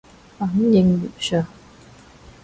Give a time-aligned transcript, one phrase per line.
[0.39, 1.45] 反應如上